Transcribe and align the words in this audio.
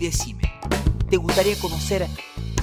Decime, 0.00 0.50
¿te 1.10 1.18
gustaría 1.18 1.54
conocer 1.60 2.06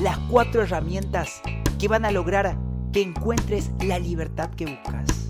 las 0.01 0.17
cuatro 0.17 0.63
herramientas 0.63 1.43
que 1.77 1.87
van 1.87 2.03
a 2.03 2.09
lograr 2.09 2.57
que 2.91 3.03
encuentres 3.03 3.69
la 3.85 3.99
libertad 3.99 4.49
que 4.49 4.65
buscas? 4.65 5.29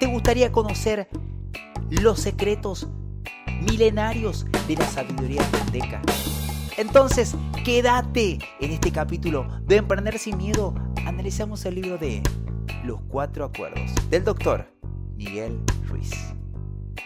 ¿Te 0.00 0.06
gustaría 0.06 0.50
conocer 0.50 1.08
los 1.88 2.18
secretos 2.18 2.88
milenarios 3.64 4.44
de 4.66 4.74
la 4.74 4.84
sabiduría 4.86 5.48
tolteca? 5.52 6.02
Entonces, 6.76 7.36
quédate 7.64 8.40
en 8.58 8.72
este 8.72 8.90
capítulo 8.90 9.46
de 9.64 9.76
Emprender 9.76 10.18
sin 10.18 10.36
Miedo. 10.36 10.74
Analizamos 11.06 11.64
el 11.64 11.76
libro 11.76 11.96
de 11.96 12.24
Los 12.84 13.00
Cuatro 13.02 13.44
Acuerdos 13.44 13.92
del 14.10 14.24
doctor 14.24 14.66
Miguel 15.14 15.60
Ruiz. 15.86 16.10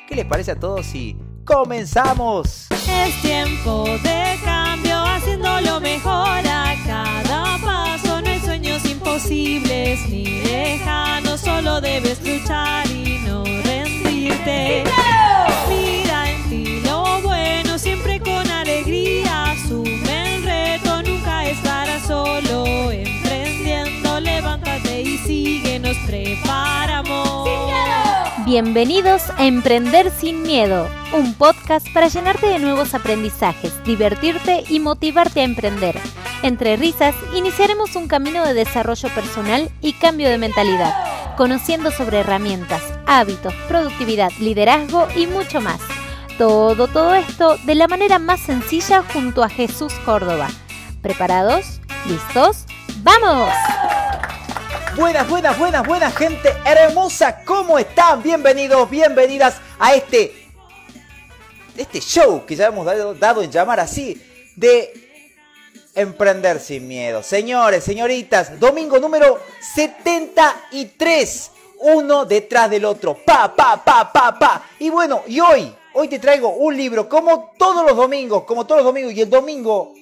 ¿Qué 0.08 0.14
les 0.14 0.24
parece 0.24 0.52
a 0.52 0.58
todos 0.58 0.86
si 0.86 1.18
comenzamos? 1.46 2.66
Es 2.70 3.22
tiempo 3.22 3.84
de 4.02 4.38
cambio, 4.44 5.00
haciendo 5.02 5.61
lo 5.62 5.80
mejor 5.80 6.40
a 6.46 6.75
cada 6.84 7.57
paso. 7.58 8.21
No 8.21 8.29
hay 8.29 8.40
sueños 8.40 8.84
imposibles 8.84 10.07
ni 10.08 10.24
lejanos, 10.43 11.40
solo 11.40 11.80
debes 11.80 12.21
luchar 12.22 12.86
y 12.88 13.21
no 13.26 13.44
rendirte. 13.44 14.85
Mira 15.68 16.30
en 16.30 16.50
ti 16.50 16.80
lo 16.85 17.22
bueno, 17.22 17.79
siempre 17.79 18.21
con 18.21 18.50
alegría. 18.50 19.52
Asume 19.52 20.35
el 20.35 20.43
reto, 20.43 21.02
nunca 21.02 21.46
estarás 21.49 22.02
solo. 22.02 22.90
Emprendiendo, 22.90 24.21
levántate 24.21 25.00
y 25.02 25.18
sigue, 25.18 25.79
nos 25.79 25.96
preparamos. 25.99 27.05
Bienvenidos 28.46 29.29
a 29.39 29.45
Emprender 29.45 30.09
sin 30.13 30.45
Miedo, 30.45 30.89
un 31.13 31.35
podcast 31.35 31.85
para 31.93 32.06
llenarte 32.06 32.47
de 32.47 32.61
nuevos 32.61 32.95
aprendizajes, 32.95 33.83
divertirte 33.83 34.62
y 34.69 34.78
motivarte 34.78 35.41
a 35.41 35.42
emprender. 35.42 35.98
Entre 36.45 36.77
risas, 36.77 37.17
iniciaremos 37.34 37.97
un 37.97 38.06
camino 38.06 38.44
de 38.47 38.55
desarrollo 38.55 39.08
personal 39.08 39.69
y 39.80 39.94
cambio 39.94 40.28
de 40.28 40.38
mentalidad, 40.38 40.94
conociendo 41.36 41.91
sobre 41.91 42.20
herramientas, 42.20 42.84
hábitos, 43.05 43.53
productividad, 43.66 44.30
liderazgo 44.38 45.08
y 45.16 45.27
mucho 45.27 45.60
más. 45.60 45.81
Todo, 46.38 46.86
todo 46.86 47.16
esto 47.16 47.56
de 47.64 47.75
la 47.75 47.88
manera 47.88 48.20
más 48.20 48.38
sencilla 48.38 49.03
junto 49.12 49.42
a 49.42 49.48
Jesús 49.48 49.92
Córdoba. 50.05 50.47
¿Preparados? 51.03 51.81
¿Listos? 52.06 52.66
¡Vamos! 53.03 53.50
Buenas, 54.97 55.28
buenas, 55.28 55.58
buenas, 55.58 55.86
buenas 55.86 56.16
gente 56.16 56.56
hermosa, 56.64 57.44
¿cómo 57.44 57.78
están? 57.78 58.22
Bienvenidos, 58.22 58.89
bienvenidas 58.89 59.56
a 59.78 59.94
este 59.94 60.33
este 61.77 62.00
show 62.00 62.47
que 62.47 62.56
ya 62.56 62.69
hemos 62.69 62.86
dado, 62.86 63.12
dado 63.12 63.42
en 63.42 63.53
llamar 63.53 63.78
así 63.78 64.19
de 64.56 64.94
Emprender 65.94 66.58
sin 66.61 66.88
miedo. 66.88 67.22
Señores, 67.22 67.84
señoritas, 67.84 68.58
domingo 68.58 68.98
número 68.98 69.38
73, 69.75 71.50
uno 71.81 72.25
detrás 72.25 72.70
del 72.70 72.86
otro, 72.86 73.19
pa, 73.22 73.55
pa, 73.55 73.84
pa, 73.84 74.10
pa, 74.10 74.38
pa. 74.38 74.62
Y 74.78 74.88
bueno, 74.88 75.25
y 75.27 75.41
hoy, 75.41 75.75
hoy 75.92 76.08
te 76.08 76.19
traigo 76.19 76.48
un 76.48 76.75
libro 76.75 77.06
como 77.06 77.53
todos 77.58 77.84
los 77.84 77.98
domingos, 77.98 78.44
como 78.44 78.64
todos 78.64 78.78
los 78.78 78.86
domingos 78.86 79.12
y 79.12 79.20
el 79.20 79.28
domingo 79.28 79.92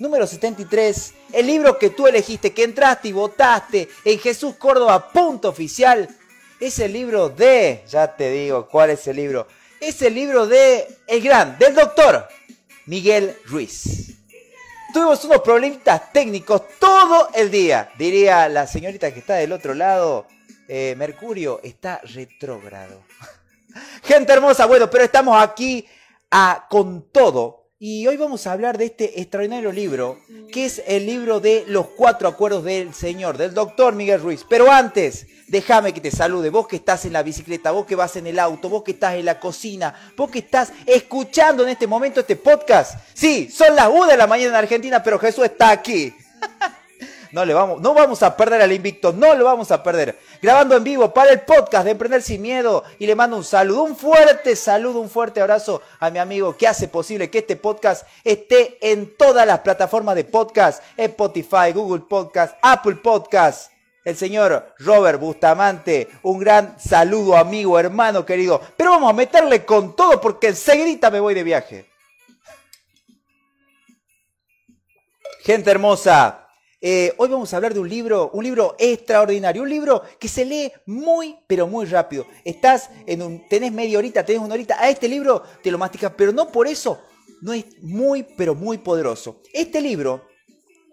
número 0.00 0.26
73, 0.26 1.14
el 1.34 1.46
libro 1.46 1.78
que 1.78 1.90
tú 1.90 2.06
elegiste, 2.06 2.52
que 2.52 2.64
entraste 2.64 3.08
y 3.08 3.12
votaste 3.12 3.88
en 4.04 4.18
Jesús 4.18 4.56
Córdoba, 4.56 5.10
punto 5.12 5.50
oficial, 5.50 6.08
es 6.58 6.78
el 6.78 6.92
libro 6.92 7.28
de, 7.28 7.84
ya 7.86 8.16
te 8.16 8.30
digo 8.30 8.66
cuál 8.66 8.90
es 8.90 9.06
el 9.06 9.16
libro, 9.16 9.46
es 9.78 10.00
el 10.00 10.14
libro 10.14 10.46
de 10.46 10.88
el 11.06 11.20
gran, 11.20 11.58
del 11.58 11.74
doctor 11.74 12.26
Miguel 12.86 13.36
Ruiz. 13.44 14.16
Tuvimos 14.92 15.22
unos 15.24 15.42
problemitas 15.42 16.10
técnicos 16.12 16.62
todo 16.78 17.28
el 17.34 17.50
día, 17.50 17.92
diría 17.98 18.48
la 18.48 18.66
señorita 18.66 19.12
que 19.12 19.20
está 19.20 19.34
del 19.34 19.52
otro 19.52 19.74
lado, 19.74 20.26
eh, 20.66 20.94
Mercurio 20.96 21.60
está 21.62 22.00
retrógrado. 22.04 23.02
Gente 24.02 24.32
hermosa, 24.32 24.64
bueno, 24.64 24.88
pero 24.88 25.04
estamos 25.04 25.40
aquí 25.40 25.86
a, 26.30 26.66
con 26.70 27.10
todo 27.10 27.59
y 27.82 28.06
hoy 28.06 28.18
vamos 28.18 28.46
a 28.46 28.52
hablar 28.52 28.76
de 28.76 28.84
este 28.84 29.22
extraordinario 29.22 29.72
libro, 29.72 30.20
que 30.52 30.66
es 30.66 30.82
el 30.86 31.06
libro 31.06 31.40
de 31.40 31.64
los 31.66 31.86
cuatro 31.88 32.28
acuerdos 32.28 32.62
del 32.62 32.92
Señor, 32.92 33.38
del 33.38 33.54
doctor 33.54 33.94
Miguel 33.94 34.20
Ruiz. 34.20 34.44
Pero 34.46 34.70
antes, 34.70 35.26
déjame 35.48 35.94
que 35.94 36.02
te 36.02 36.10
salude, 36.10 36.50
vos 36.50 36.68
que 36.68 36.76
estás 36.76 37.06
en 37.06 37.14
la 37.14 37.22
bicicleta, 37.22 37.70
vos 37.70 37.86
que 37.86 37.96
vas 37.96 38.16
en 38.16 38.26
el 38.26 38.38
auto, 38.38 38.68
vos 38.68 38.82
que 38.82 38.90
estás 38.90 39.14
en 39.14 39.24
la 39.24 39.40
cocina, 39.40 39.94
vos 40.14 40.30
que 40.30 40.40
estás 40.40 40.74
escuchando 40.84 41.62
en 41.62 41.70
este 41.70 41.86
momento 41.86 42.20
este 42.20 42.36
podcast. 42.36 43.00
Sí, 43.14 43.50
son 43.50 43.74
las 43.74 43.88
1 43.88 44.08
de 44.08 44.16
la 44.18 44.26
mañana 44.26 44.50
en 44.50 44.56
Argentina, 44.56 45.02
pero 45.02 45.18
Jesús 45.18 45.46
está 45.46 45.70
aquí. 45.70 46.12
No, 47.32 47.44
le 47.44 47.54
vamos, 47.54 47.80
no 47.80 47.94
vamos 47.94 48.22
a 48.22 48.36
perder 48.36 48.60
al 48.62 48.72
invicto, 48.72 49.12
no 49.12 49.34
lo 49.34 49.44
vamos 49.44 49.70
a 49.70 49.82
perder. 49.82 50.18
Grabando 50.42 50.76
en 50.76 50.82
vivo 50.82 51.14
para 51.14 51.30
el 51.30 51.42
podcast 51.42 51.84
de 51.84 51.92
Emprender 51.92 52.22
Sin 52.22 52.42
Miedo 52.42 52.82
y 52.98 53.06
le 53.06 53.14
mando 53.14 53.36
un 53.36 53.44
saludo, 53.44 53.84
un 53.84 53.96
fuerte 53.96 54.56
saludo, 54.56 55.00
un 55.00 55.08
fuerte 55.08 55.40
abrazo 55.40 55.80
a 56.00 56.10
mi 56.10 56.18
amigo 56.18 56.56
que 56.56 56.66
hace 56.66 56.88
posible 56.88 57.30
que 57.30 57.38
este 57.38 57.56
podcast 57.56 58.06
esté 58.24 58.78
en 58.80 59.16
todas 59.16 59.46
las 59.46 59.60
plataformas 59.60 60.16
de 60.16 60.24
podcast, 60.24 60.82
Spotify, 60.96 61.72
Google 61.72 62.04
Podcast, 62.08 62.56
Apple 62.62 62.96
Podcast. 62.96 63.70
El 64.02 64.16
señor 64.16 64.74
Robert 64.78 65.20
Bustamante, 65.20 66.08
un 66.22 66.38
gran 66.38 66.80
saludo 66.80 67.36
amigo, 67.36 67.78
hermano 67.78 68.24
querido. 68.24 68.60
Pero 68.76 68.90
vamos 68.92 69.10
a 69.10 69.14
meterle 69.14 69.64
con 69.64 69.94
todo 69.94 70.20
porque 70.20 70.48
enseguida 70.48 71.10
me 71.10 71.20
voy 71.20 71.34
de 71.34 71.42
viaje. 71.44 71.90
Gente 75.42 75.70
hermosa, 75.70 76.39
eh, 76.82 77.12
hoy 77.18 77.28
vamos 77.28 77.52
a 77.52 77.56
hablar 77.56 77.74
de 77.74 77.80
un 77.80 77.88
libro, 77.88 78.30
un 78.32 78.42
libro 78.42 78.74
extraordinario, 78.78 79.62
un 79.62 79.68
libro 79.68 80.02
que 80.18 80.28
se 80.28 80.46
lee 80.46 80.72
muy, 80.86 81.36
pero 81.46 81.66
muy 81.66 81.84
rápido. 81.84 82.26
Estás 82.44 82.88
en 83.06 83.20
un, 83.20 83.46
tenés 83.48 83.70
media 83.70 83.98
horita, 83.98 84.24
tenés 84.24 84.40
una 84.40 84.54
horita, 84.54 84.80
a 84.80 84.88
este 84.88 85.08
libro 85.08 85.42
te 85.62 85.70
lo 85.70 85.76
masticas, 85.76 86.12
pero 86.16 86.32
no 86.32 86.50
por 86.50 86.66
eso, 86.66 86.98
no 87.42 87.52
es 87.52 87.66
muy, 87.82 88.22
pero 88.22 88.54
muy 88.54 88.78
poderoso. 88.78 89.42
Este 89.52 89.82
libro, 89.82 90.22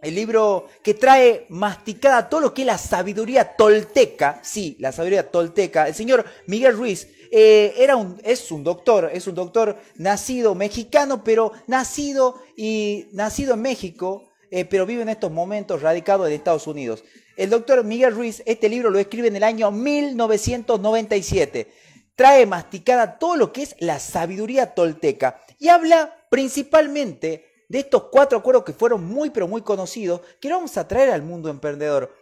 el 0.02 0.14
libro 0.14 0.68
que 0.84 0.94
trae 0.94 1.46
masticada 1.50 2.28
todo 2.28 2.42
lo 2.42 2.54
que 2.54 2.64
es 2.64 2.68
la 2.68 2.78
sabiduría 2.78 3.56
tolteca, 3.56 4.42
sí, 4.44 4.75
la 4.80 4.92
sabiduría 4.92 5.31
tolteca, 5.31 5.88
el 5.88 5.96
señor 5.96 6.25
Miguel 6.48 6.75
Ruiz, 6.75 7.08
eh, 7.31 7.74
era 7.78 7.96
un, 7.96 8.19
es 8.24 8.52
un 8.52 8.64
doctor, 8.64 9.09
es 9.14 9.25
un 9.28 9.36
doctor 9.36 9.78
nacido 9.96 10.54
mexicano, 10.54 11.24
pero 11.24 11.54
nacido 11.66 12.42
y 12.58 13.08
nacido 13.14 13.54
en 13.54 13.62
México, 13.62 14.27
eh, 14.52 14.66
pero 14.66 14.85
vive 14.85 15.02
en 15.02 15.09
estos 15.09 15.31
momentos 15.31 15.81
radicado 15.81 16.28
en 16.28 16.34
Estados 16.34 16.68
Unidos. 16.68 17.03
El 17.35 17.50
doctor 17.50 17.84
Miguel 17.84 18.13
Ruiz, 18.13 18.44
este 18.46 18.69
libro 18.69 18.90
lo 18.90 19.00
escribe 19.00 19.28
en 19.28 19.35
el 19.35 19.44
año 19.44 19.72
1997. 19.72 21.72
Trae 22.16 22.46
masticada 22.46 23.19
todo 23.19 23.36
lo 23.36 23.53
que 23.53 23.63
es 23.63 23.75
la 23.80 24.00
sabiduría 24.00 24.74
tolteca 24.74 25.41
y 25.59 25.69
habla 25.69 26.25
principalmente 26.30 27.46
de 27.69 27.80
estos 27.80 28.06
cuatro 28.12 28.40
acuerdos 28.40 28.63
que 28.63 28.74
fueron 28.74 29.06
muy 29.06 29.30
pero 29.30 29.47
muy 29.47 29.62
conocidos 29.62 30.22
que 30.40 30.50
lo 30.50 30.56
vamos 30.56 30.78
a 30.78 30.88
traer 30.88 31.12
al 31.12 31.22
mundo 31.22 31.50
emprendedor. 31.50 32.16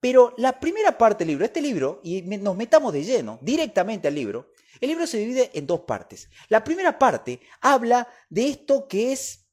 Pero 0.00 0.34
la 0.36 0.60
primera 0.60 0.98
parte 0.98 1.24
del 1.24 1.28
libro, 1.28 1.46
este 1.46 1.62
libro, 1.62 2.00
y 2.04 2.20
nos 2.22 2.56
metamos 2.56 2.92
de 2.92 3.04
lleno 3.04 3.38
directamente 3.40 4.08
al 4.08 4.14
libro, 4.14 4.50
el 4.80 4.90
libro 4.90 5.06
se 5.06 5.16
divide 5.16 5.50
en 5.54 5.66
dos 5.66 5.80
partes. 5.80 6.28
La 6.48 6.62
primera 6.62 6.98
parte 6.98 7.40
habla 7.62 8.06
de 8.28 8.48
esto 8.48 8.86
que 8.86 9.12
es 9.12 9.43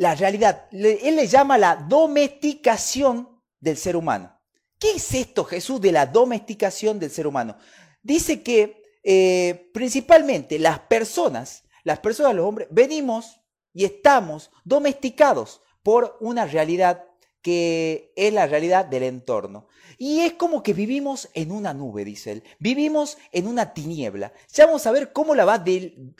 la 0.00 0.14
realidad. 0.14 0.66
Él 0.72 1.16
le 1.16 1.26
llama 1.26 1.58
la 1.58 1.76
domesticación 1.76 3.38
del 3.60 3.76
ser 3.76 3.96
humano. 3.96 4.34
¿Qué 4.78 4.92
es 4.92 5.12
esto, 5.12 5.44
Jesús, 5.44 5.78
de 5.78 5.92
la 5.92 6.06
domesticación 6.06 6.98
del 6.98 7.10
ser 7.10 7.26
humano? 7.26 7.58
Dice 8.02 8.42
que 8.42 8.82
eh, 9.04 9.70
principalmente 9.74 10.58
las 10.58 10.78
personas, 10.78 11.64
las 11.84 11.98
personas, 11.98 12.34
los 12.34 12.46
hombres, 12.46 12.68
venimos 12.70 13.42
y 13.74 13.84
estamos 13.84 14.50
domesticados 14.64 15.60
por 15.82 16.16
una 16.20 16.46
realidad 16.46 17.04
que 17.42 18.12
es 18.16 18.32
la 18.32 18.46
realidad 18.46 18.84
del 18.84 19.04
entorno. 19.04 19.66
Y 20.02 20.20
es 20.20 20.32
como 20.32 20.62
que 20.62 20.72
vivimos 20.72 21.28
en 21.34 21.52
una 21.52 21.74
nube, 21.74 22.06
dice 22.06 22.32
él. 22.32 22.42
Vivimos 22.58 23.18
en 23.32 23.46
una 23.46 23.74
tiniebla. 23.74 24.32
Ya 24.50 24.64
vamos 24.64 24.86
a 24.86 24.92
ver 24.92 25.12
cómo, 25.12 25.34
la 25.34 25.44
va 25.44 25.62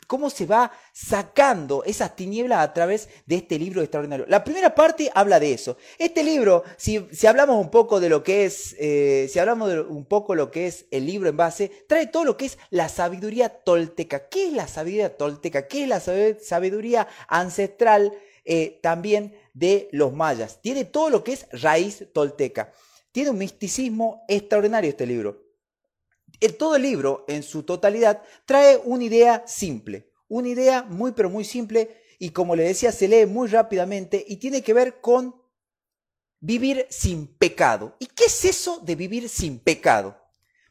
cómo 0.05 0.29
se 0.29 0.45
va 0.45 0.71
sacando 0.93 1.83
esas 1.83 2.15
tinieblas 2.15 2.59
a 2.59 2.73
través 2.73 3.09
de 3.25 3.37
este 3.37 3.57
libro 3.57 3.81
extraordinario. 3.81 4.27
La 4.29 4.43
primera 4.43 4.75
parte 4.75 5.09
habla 5.15 5.39
de 5.39 5.53
eso. 5.53 5.77
Este 5.97 6.23
libro, 6.23 6.63
si, 6.77 7.07
si 7.11 7.25
hablamos 7.25 7.59
un 7.59 7.71
poco 7.71 7.99
de 7.99 8.09
lo 8.09 8.21
que 8.21 8.45
es, 8.45 8.75
eh, 8.79 9.27
si 9.33 9.39
hablamos 9.39 9.73
un 9.89 10.05
poco 10.05 10.35
lo 10.35 10.51
que 10.51 10.67
es 10.67 10.85
el 10.91 11.07
libro 11.07 11.29
en 11.29 11.37
base, 11.37 11.71
trae 11.87 12.05
todo 12.05 12.23
lo 12.23 12.37
que 12.37 12.45
es 12.45 12.59
la 12.69 12.87
sabiduría 12.87 13.49
tolteca. 13.49 14.29
¿Qué 14.29 14.45
es 14.45 14.53
la 14.53 14.67
sabiduría 14.67 15.17
tolteca? 15.17 15.67
¿Qué 15.67 15.83
es 15.83 15.89
la 15.89 15.99
sabiduría 15.99 17.07
ancestral 17.27 18.13
eh, 18.45 18.79
también 18.81 19.35
de 19.53 19.89
los 19.91 20.13
mayas? 20.13 20.61
Tiene 20.61 20.85
todo 20.85 21.09
lo 21.09 21.23
que 21.23 21.33
es 21.33 21.47
raíz 21.51 22.05
tolteca. 22.13 22.71
Tiene 23.11 23.29
un 23.29 23.37
misticismo 23.37 24.23
extraordinario 24.27 24.89
este 24.89 25.05
libro. 25.05 25.43
El, 26.39 26.55
todo 26.57 26.75
el 26.75 26.81
libro, 26.81 27.25
en 27.27 27.43
su 27.43 27.63
totalidad, 27.63 28.23
trae 28.45 28.77
una 28.83 29.03
idea 29.03 29.43
simple, 29.45 30.11
una 30.27 30.47
idea 30.47 30.83
muy 30.83 31.11
pero 31.11 31.29
muy 31.29 31.43
simple 31.43 32.01
y 32.19 32.29
como 32.29 32.55
le 32.55 32.63
decía, 32.63 32.91
se 32.91 33.07
lee 33.07 33.25
muy 33.25 33.47
rápidamente 33.47 34.23
y 34.27 34.37
tiene 34.37 34.61
que 34.61 34.73
ver 34.73 35.01
con 35.01 35.35
vivir 36.39 36.85
sin 36.89 37.27
pecado. 37.27 37.95
¿Y 37.99 38.05
qué 38.07 38.25
es 38.25 38.45
eso 38.45 38.79
de 38.79 38.95
vivir 38.95 39.27
sin 39.27 39.59
pecado? 39.59 40.17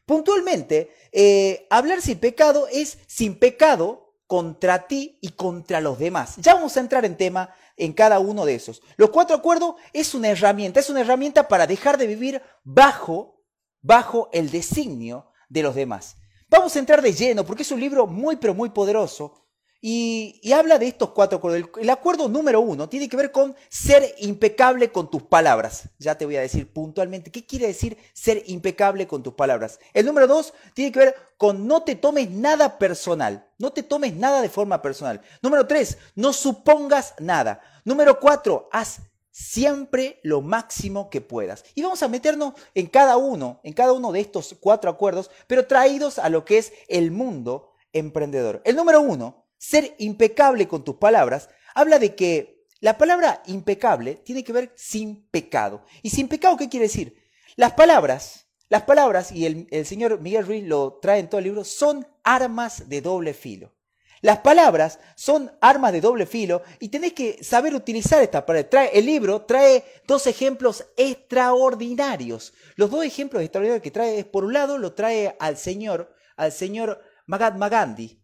Puntualmente, 0.05 0.91
eh, 1.11 1.67
hablar 1.69 2.01
sin 2.01 2.19
pecado 2.19 2.67
es 2.71 2.97
sin 3.07 3.35
pecado 3.35 4.15
contra 4.27 4.87
ti 4.87 5.17
y 5.21 5.29
contra 5.29 5.81
los 5.81 5.99
demás. 5.99 6.35
Ya 6.37 6.53
vamos 6.53 6.77
a 6.77 6.79
entrar 6.79 7.03
en 7.05 7.17
tema 7.17 7.53
en 7.77 7.93
cada 7.93 8.19
uno 8.19 8.45
de 8.45 8.55
esos. 8.55 8.81
Los 8.97 9.09
cuatro 9.09 9.35
acuerdos 9.35 9.75
es 9.93 10.13
una 10.13 10.29
herramienta, 10.29 10.79
es 10.79 10.89
una 10.89 11.01
herramienta 11.01 11.47
para 11.47 11.67
dejar 11.67 11.97
de 11.97 12.07
vivir 12.07 12.41
bajo, 12.63 13.43
bajo 13.81 14.29
el 14.33 14.51
designio 14.51 15.31
de 15.49 15.63
los 15.63 15.75
demás. 15.75 16.15
Vamos 16.49 16.75
a 16.75 16.79
entrar 16.79 17.01
de 17.01 17.13
lleno 17.13 17.45
porque 17.45 17.63
es 17.63 17.71
un 17.71 17.79
libro 17.79 18.07
muy 18.07 18.35
pero 18.35 18.53
muy 18.53 18.69
poderoso 18.69 19.47
y, 19.83 20.53
habla 20.53 20.77
de 20.77 20.87
estos 20.87 21.09
cuatro 21.09 21.39
acuerdos. 21.39 21.71
El, 21.79 21.89
acuerdo 21.89 22.29
número 22.29 22.61
uno 22.61 22.87
tiene 22.87 23.09
que 23.09 23.17
ver 23.17 23.31
con 23.31 23.55
ser 23.67 24.13
impecable 24.19 24.91
con 24.91 25.09
tus 25.09 25.23
palabras. 25.23 25.89
Ya 25.97 26.15
te 26.15 26.25
voy 26.25 26.35
a 26.35 26.41
decir 26.41 26.71
puntualmente 26.71 27.31
qué 27.31 27.45
quiere 27.45 27.65
decir 27.65 27.97
ser 28.13 28.43
impecable 28.45 29.07
con 29.07 29.23
tus 29.23 29.33
palabras. 29.33 29.79
El 29.93 30.05
número 30.05 30.27
dos 30.27 30.53
tiene 30.75 30.91
que 30.91 30.99
ver 30.99 31.15
con 31.37 31.65
no 31.65 31.81
te 31.81 31.95
tomes 31.95 32.29
nada 32.29 32.77
personal. 32.77 33.47
No 33.57 33.71
te 33.71 33.81
tomes 33.81 34.15
nada 34.15 34.41
de 34.41 34.49
forma 34.49 34.83
personal. 34.83 35.21
Número 35.41 35.65
tres, 35.65 35.97
no 36.13 36.31
supongas 36.31 37.15
nada. 37.19 37.61
Número 37.83 38.19
cuatro, 38.19 38.69
haz 38.71 38.99
siempre 39.31 40.19
lo 40.21 40.41
máximo 40.41 41.09
que 41.09 41.21
puedas. 41.21 41.65
Y 41.73 41.81
vamos 41.81 42.03
a 42.03 42.07
meternos 42.07 42.53
en 42.75 42.85
cada 42.85 43.17
uno, 43.17 43.59
en 43.63 43.73
cada 43.73 43.93
uno 43.93 44.11
de 44.11 44.19
estos 44.19 44.55
cuatro 44.59 44.91
acuerdos, 44.91 45.31
pero 45.47 45.65
traídos 45.65 46.19
a 46.19 46.29
lo 46.29 46.45
que 46.45 46.59
es 46.59 46.71
el 46.87 47.09
mundo 47.09 47.71
emprendedor. 47.93 48.61
El 48.63 48.75
número 48.75 49.01
uno 49.01 49.40
ser 49.61 49.95
impecable 49.99 50.67
con 50.67 50.83
tus 50.83 50.95
palabras, 50.95 51.47
habla 51.75 51.99
de 51.99 52.15
que 52.15 52.65
la 52.79 52.97
palabra 52.97 53.43
impecable 53.45 54.15
tiene 54.15 54.43
que 54.43 54.51
ver 54.51 54.73
sin 54.75 55.27
pecado. 55.29 55.85
¿Y 56.01 56.09
sin 56.09 56.27
pecado 56.27 56.57
qué 56.57 56.67
quiere 56.67 56.87
decir? 56.87 57.15
Las 57.55 57.73
palabras, 57.73 58.47
las 58.69 58.83
palabras, 58.83 59.31
y 59.31 59.45
el, 59.45 59.85
señor 59.85 60.19
Miguel 60.19 60.47
Ruiz 60.47 60.63
lo 60.63 60.97
trae 60.99 61.19
en 61.19 61.29
todo 61.29 61.37
el 61.37 61.45
libro, 61.45 61.63
son 61.63 62.07
armas 62.23 62.89
de 62.89 63.01
doble 63.01 63.35
filo. 63.35 63.71
Las 64.21 64.39
palabras 64.39 64.99
son 65.15 65.51
armas 65.61 65.91
de 65.93 66.01
doble 66.01 66.25
filo 66.25 66.63
y 66.79 66.89
tenés 66.89 67.13
que 67.13 67.43
saber 67.43 67.75
utilizar 67.75 68.21
esta 68.23 68.43
palabra. 68.43 68.67
Trae, 68.67 68.89
el 68.97 69.05
libro 69.05 69.45
trae 69.45 69.83
dos 70.07 70.25
ejemplos 70.25 70.85
extraordinarios. 70.97 72.53
Los 72.75 72.89
dos 72.89 73.05
ejemplos 73.05 73.43
extraordinarios 73.43 73.83
que 73.83 73.91
trae 73.91 74.19
es, 74.19 74.25
por 74.25 74.43
un 74.43 74.53
lado, 74.53 74.79
lo 74.79 74.93
trae 74.93 75.35
al 75.39 75.55
señor, 75.57 76.15
al 76.35 76.51
señor 76.51 76.99
Mahatma 77.27 77.69
Gandhi, 77.69 78.20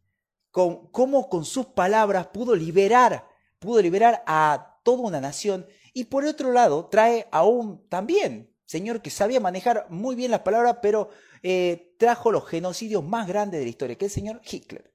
con 0.58 0.88
cómo 0.88 1.30
con 1.30 1.46
sus 1.46 1.68
palabras 1.68 2.30
pudo 2.30 2.56
liberar, 2.56 3.28
pudo 3.60 3.80
liberar 3.80 4.24
a 4.26 4.80
toda 4.82 5.04
una 5.04 5.22
nación. 5.22 5.68
Y 5.94 6.06
por 6.06 6.26
otro 6.26 6.52
lado, 6.52 6.88
trae 6.88 7.28
a 7.30 7.44
un 7.44 7.88
también 7.90 8.52
señor 8.66 9.04
que 9.04 9.12
sabía 9.12 9.40
manejar 9.40 9.86
muy 9.92 10.16
bien 10.16 10.32
las 10.32 10.40
palabras, 10.40 10.78
pero 10.82 11.12
eh, 11.44 11.94
trajo 12.00 12.32
los 12.32 12.48
genocidios 12.48 13.04
más 13.04 13.28
grandes 13.28 13.60
de 13.60 13.66
la 13.66 13.70
historia, 13.70 13.96
que 14.00 14.06
es 14.06 14.12
el 14.14 14.16
señor 14.16 14.42
Hitler. 14.44 14.92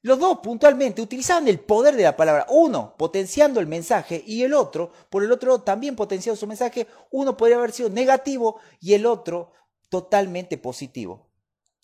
Los 0.00 0.18
dos 0.18 0.38
puntualmente 0.42 1.02
utilizaban 1.02 1.46
el 1.46 1.60
poder 1.60 1.94
de 1.94 2.04
la 2.04 2.16
palabra, 2.16 2.46
uno 2.48 2.94
potenciando 2.96 3.60
el 3.60 3.66
mensaje 3.66 4.24
y 4.26 4.44
el 4.44 4.54
otro, 4.54 4.92
por 5.10 5.22
el 5.22 5.30
otro 5.30 5.60
también 5.60 5.94
potenciando 5.94 6.40
su 6.40 6.46
mensaje, 6.46 6.86
uno 7.10 7.36
podría 7.36 7.58
haber 7.58 7.72
sido 7.72 7.90
negativo 7.90 8.58
y 8.80 8.94
el 8.94 9.04
otro 9.04 9.52
totalmente 9.90 10.56
positivo. 10.56 11.29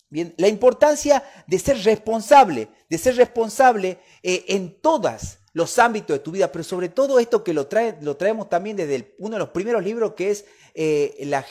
Bien, 0.09 0.33
la 0.37 0.47
importancia 0.47 1.23
de 1.47 1.59
ser 1.59 1.83
responsable, 1.83 2.69
de 2.89 2.97
ser 2.97 3.17
responsable 3.17 3.99
eh, 4.23 4.45
en 4.47 4.79
todos 4.79 5.39
los 5.51 5.77
ámbitos 5.79 6.15
de 6.15 6.23
tu 6.23 6.31
vida, 6.31 6.51
pero 6.51 6.63
sobre 6.63 6.87
todo 6.87 7.19
esto 7.19 7.43
que 7.43 7.53
lo, 7.53 7.67
trae, 7.67 7.97
lo 8.01 8.15
traemos 8.15 8.47
también 8.47 8.77
desde 8.77 9.15
uno 9.19 9.35
de 9.35 9.39
los 9.39 9.49
primeros 9.49 9.83
libros 9.83 10.13
que 10.13 10.31
es 10.31 10.45
eh, 10.75 11.17
la, 11.25 11.45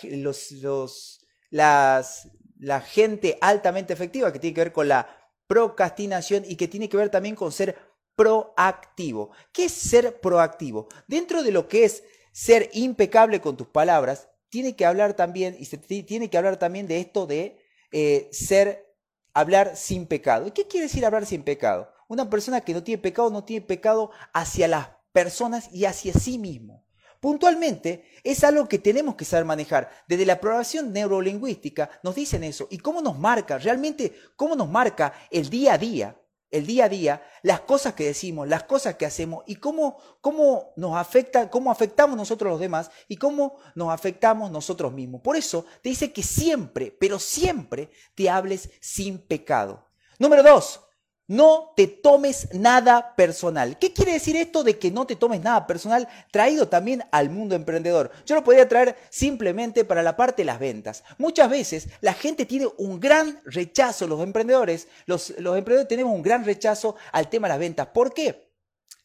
la 2.60 2.80
gente 2.80 3.36
altamente 3.40 3.92
efectiva, 3.92 4.32
que 4.32 4.38
tiene 4.38 4.54
que 4.54 4.60
ver 4.62 4.72
con 4.72 4.88
la 4.88 5.06
procrastinación 5.46 6.44
y 6.46 6.56
que 6.56 6.68
tiene 6.68 6.88
que 6.88 6.96
ver 6.96 7.10
también 7.10 7.34
con 7.34 7.52
ser 7.52 7.76
proactivo. 8.14 9.32
¿Qué 9.52 9.66
es 9.66 9.72
ser 9.72 10.20
proactivo? 10.20 10.88
Dentro 11.06 11.42
de 11.42 11.52
lo 11.52 11.68
que 11.68 11.84
es 11.84 12.04
ser 12.32 12.70
impecable 12.72 13.40
con 13.40 13.56
tus 13.56 13.66
palabras, 13.66 14.28
tiene 14.48 14.76
que 14.76 14.86
hablar 14.86 15.14
también, 15.14 15.56
y 15.58 15.66
se 15.66 15.76
tiene 15.76 16.30
que 16.30 16.38
hablar 16.38 16.58
también 16.58 16.86
de 16.86 17.00
esto 17.00 17.26
de 17.26 17.58
eh, 17.92 18.28
ser, 18.32 18.94
hablar 19.32 19.76
sin 19.76 20.06
pecado. 20.06 20.46
¿Y 20.46 20.50
qué 20.50 20.66
quiere 20.66 20.86
decir 20.86 21.04
hablar 21.04 21.26
sin 21.26 21.42
pecado? 21.42 21.92
Una 22.08 22.30
persona 22.30 22.60
que 22.60 22.74
no 22.74 22.82
tiene 22.82 23.02
pecado 23.02 23.30
no 23.30 23.44
tiene 23.44 23.66
pecado 23.66 24.10
hacia 24.32 24.68
las 24.68 24.88
personas 25.12 25.68
y 25.72 25.84
hacia 25.84 26.12
sí 26.12 26.38
mismo. 26.38 26.84
Puntualmente 27.20 28.04
es 28.22 28.44
algo 28.44 28.68
que 28.68 28.78
tenemos 28.78 29.16
que 29.16 29.24
saber 29.24 29.44
manejar. 29.44 29.90
Desde 30.06 30.26
la 30.26 30.38
programación 30.38 30.92
neurolingüística 30.92 31.90
nos 32.02 32.14
dicen 32.14 32.44
eso. 32.44 32.68
¿Y 32.70 32.78
cómo 32.78 33.00
nos 33.00 33.18
marca? 33.18 33.58
Realmente, 33.58 34.14
¿cómo 34.36 34.54
nos 34.54 34.68
marca 34.68 35.12
el 35.30 35.48
día 35.50 35.74
a 35.74 35.78
día? 35.78 36.16
El 36.56 36.66
día 36.66 36.86
a 36.86 36.88
día, 36.88 37.22
las 37.42 37.60
cosas 37.60 37.94
que 37.94 38.04
decimos, 38.04 38.48
las 38.48 38.64
cosas 38.64 38.96
que 38.96 39.06
hacemos 39.06 39.44
y 39.46 39.56
cómo, 39.56 39.98
cómo 40.20 40.72
nos 40.76 40.96
afecta, 40.96 41.50
cómo 41.50 41.70
afectamos 41.70 42.16
nosotros 42.16 42.50
los 42.50 42.60
demás 42.60 42.90
y 43.08 43.16
cómo 43.16 43.58
nos 43.74 43.92
afectamos 43.92 44.50
nosotros 44.50 44.92
mismos. 44.92 45.20
Por 45.20 45.36
eso 45.36 45.64
te 45.82 45.88
dice 45.88 46.12
que 46.12 46.22
siempre, 46.22 46.96
pero 46.98 47.18
siempre 47.18 47.90
te 48.14 48.28
hables 48.30 48.70
sin 48.80 49.18
pecado. 49.18 49.86
Número 50.18 50.42
dos, 50.42 50.80
no 51.28 51.72
te 51.76 51.86
tomes 51.86 52.48
nada 52.52 53.14
personal. 53.16 53.78
¿Qué 53.78 53.92
quiere 53.92 54.12
decir 54.12 54.36
esto 54.36 54.62
de 54.62 54.78
que 54.78 54.90
no 54.90 55.06
te 55.06 55.16
tomes 55.16 55.42
nada 55.42 55.66
personal 55.66 56.08
traído 56.30 56.68
también 56.68 57.02
al 57.10 57.30
mundo 57.30 57.54
emprendedor? 57.54 58.10
Yo 58.24 58.34
lo 58.34 58.44
podría 58.44 58.68
traer 58.68 58.96
simplemente 59.10 59.84
para 59.84 60.02
la 60.02 60.16
parte 60.16 60.42
de 60.42 60.46
las 60.46 60.58
ventas. 60.58 61.02
Muchas 61.18 61.50
veces 61.50 61.88
la 62.00 62.14
gente 62.14 62.46
tiene 62.46 62.68
un 62.78 63.00
gran 63.00 63.40
rechazo, 63.44 64.06
los 64.06 64.22
emprendedores, 64.22 64.88
los, 65.06 65.30
emprendedores 65.30 65.88
tenemos 65.88 66.14
un 66.14 66.22
gran 66.22 66.44
rechazo 66.44 66.96
al 67.12 67.28
tema 67.28 67.48
de 67.48 67.54
las 67.54 67.60
ventas. 67.60 67.88
¿Por 67.88 68.14
qué? 68.14 68.46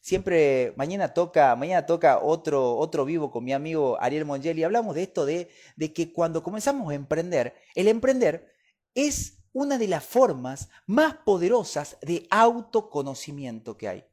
Siempre 0.00 0.74
mañana 0.76 1.14
toca, 1.14 1.54
mañana 1.54 1.86
toca 1.86 2.18
otro, 2.18 2.76
otro 2.76 3.04
vivo 3.04 3.30
con 3.30 3.44
mi 3.44 3.52
amigo 3.52 3.96
Ariel 4.00 4.24
Mongeli. 4.24 4.64
Hablamos 4.64 4.94
de 4.96 5.02
esto 5.02 5.24
de 5.24 5.48
que 5.94 6.12
cuando 6.12 6.42
comenzamos 6.42 6.90
a 6.90 6.94
emprender, 6.94 7.54
el 7.74 7.88
emprender 7.88 8.52
es 8.94 9.41
una 9.52 9.78
de 9.78 9.88
las 9.88 10.04
formas 10.04 10.68
más 10.86 11.14
poderosas 11.24 11.96
de 12.02 12.26
autoconocimiento 12.30 13.76
que 13.76 13.88
hay. 13.88 14.04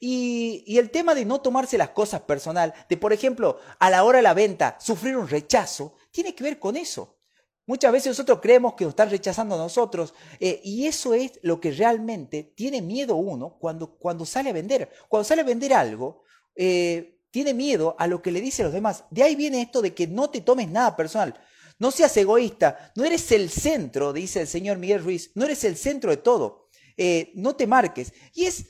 Y, 0.00 0.78
el 0.78 0.90
tema 0.90 1.14
de 1.14 1.26
no 1.26 1.42
tomarse 1.42 1.76
las 1.76 1.90
cosas 1.90 2.22
personal, 2.22 2.72
de 2.88 2.96
por 2.96 3.12
ejemplo, 3.12 3.58
a 3.78 3.90
la 3.90 4.02
hora 4.02 4.18
de 4.18 4.22
la 4.22 4.34
venta, 4.34 4.76
sufrir 4.80 5.16
un 5.16 5.28
rechazo, 5.28 5.94
tiene 6.10 6.34
que 6.34 6.42
ver 6.42 6.58
con 6.58 6.76
eso. 6.76 7.18
Muchas 7.66 7.92
veces 7.92 8.08
nosotros 8.08 8.40
creemos 8.40 8.74
que 8.74 8.84
nos 8.84 8.92
están 8.92 9.10
rechazando 9.10 9.54
a 9.54 9.58
nosotros 9.58 10.14
eh, 10.40 10.60
y 10.64 10.86
eso 10.86 11.14
es 11.14 11.38
lo 11.42 11.60
que 11.60 11.70
realmente 11.70 12.42
tiene 12.56 12.82
miedo 12.82 13.14
uno 13.14 13.58
cuando, 13.60 13.96
cuando 13.96 14.24
sale 14.24 14.50
a 14.50 14.54
vender. 14.54 14.90
Cuando 15.08 15.24
sale 15.24 15.42
a 15.42 15.44
vender 15.44 15.74
algo, 15.74 16.24
eh, 16.56 17.20
tiene 17.30 17.54
miedo 17.54 17.94
a 17.98 18.06
lo 18.06 18.22
que 18.22 18.32
le 18.32 18.40
dice 18.40 18.62
a 18.62 18.64
los 18.64 18.74
demás. 18.74 19.04
De 19.10 19.22
ahí 19.22 19.36
viene 19.36 19.60
esto 19.60 19.82
de 19.82 19.94
que 19.94 20.06
no 20.08 20.30
te 20.30 20.40
tomes 20.40 20.68
nada 20.68 20.96
personal. 20.96 21.38
No 21.80 21.90
seas 21.90 22.14
egoísta, 22.18 22.92
no 22.94 23.04
eres 23.04 23.32
el 23.32 23.48
centro, 23.50 24.12
dice 24.12 24.42
el 24.42 24.46
señor 24.46 24.76
Miguel 24.76 25.02
Ruiz, 25.02 25.30
no 25.34 25.46
eres 25.46 25.64
el 25.64 25.78
centro 25.78 26.10
de 26.10 26.18
todo. 26.18 26.68
Eh, 26.98 27.32
no 27.34 27.56
te 27.56 27.66
marques. 27.66 28.12
Y 28.34 28.44
es, 28.44 28.66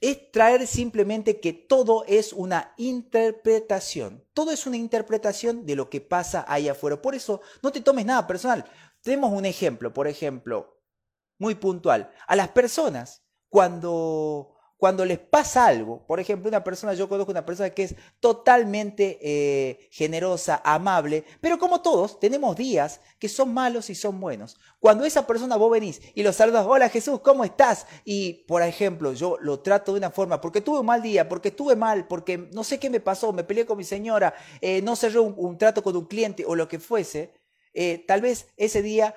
es 0.00 0.32
traer 0.32 0.66
simplemente 0.66 1.38
que 1.38 1.52
todo 1.52 2.04
es 2.08 2.32
una 2.32 2.74
interpretación. 2.76 4.26
Todo 4.34 4.50
es 4.50 4.66
una 4.66 4.76
interpretación 4.76 5.64
de 5.64 5.76
lo 5.76 5.88
que 5.88 6.00
pasa 6.00 6.44
ahí 6.48 6.68
afuera. 6.68 7.00
Por 7.00 7.14
eso 7.14 7.40
no 7.62 7.70
te 7.70 7.80
tomes 7.80 8.04
nada 8.04 8.26
personal. 8.26 8.64
Tenemos 9.02 9.32
un 9.32 9.46
ejemplo, 9.46 9.94
por 9.94 10.08
ejemplo, 10.08 10.82
muy 11.38 11.54
puntual. 11.54 12.10
A 12.26 12.34
las 12.34 12.48
personas, 12.48 13.22
cuando 13.48 14.57
cuando 14.78 15.04
les 15.04 15.18
pasa 15.18 15.66
algo, 15.66 16.06
por 16.06 16.20
ejemplo, 16.20 16.48
una 16.48 16.62
persona, 16.62 16.94
yo 16.94 17.08
conozco 17.08 17.32
una 17.32 17.44
persona 17.44 17.70
que 17.70 17.82
es 17.82 17.96
totalmente 18.20 19.18
eh, 19.20 19.88
generosa, 19.90 20.62
amable, 20.64 21.24
pero 21.40 21.58
como 21.58 21.82
todos, 21.82 22.20
tenemos 22.20 22.56
días 22.56 23.00
que 23.18 23.28
son 23.28 23.52
malos 23.52 23.90
y 23.90 23.96
son 23.96 24.20
buenos. 24.20 24.56
Cuando 24.78 25.04
esa 25.04 25.26
persona 25.26 25.56
vos 25.56 25.72
venís 25.72 26.00
y 26.14 26.22
lo 26.22 26.32
saludas, 26.32 26.64
hola 26.64 26.88
Jesús, 26.88 27.20
¿cómo 27.22 27.42
estás? 27.44 27.86
Y, 28.04 28.44
por 28.46 28.62
ejemplo, 28.62 29.12
yo 29.12 29.36
lo 29.40 29.58
trato 29.58 29.92
de 29.92 29.98
una 29.98 30.10
forma, 30.10 30.40
porque 30.40 30.60
tuve 30.60 30.78
un 30.78 30.86
mal 30.86 31.02
día, 31.02 31.28
porque 31.28 31.48
estuve 31.48 31.74
mal, 31.74 32.06
porque 32.06 32.38
no 32.38 32.62
sé 32.62 32.78
qué 32.78 32.88
me 32.88 33.00
pasó, 33.00 33.32
me 33.32 33.42
peleé 33.42 33.66
con 33.66 33.78
mi 33.78 33.84
señora, 33.84 34.32
eh, 34.60 34.80
no 34.82 34.94
cerré 34.94 35.18
un, 35.18 35.58
trato 35.58 35.82
con 35.82 35.96
un 35.96 36.06
cliente 36.06 36.44
o 36.46 36.54
lo 36.54 36.68
que 36.68 36.78
fuese, 36.78 37.34
eh, 37.74 38.04
tal 38.06 38.20
vez 38.20 38.46
ese 38.56 38.80
día 38.80 39.16